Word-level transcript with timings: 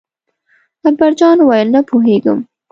اکبر 0.87 1.11
جان 1.19 1.37
وویل: 1.41 1.67
نه 1.75 1.81
پوهېږم. 1.89 2.39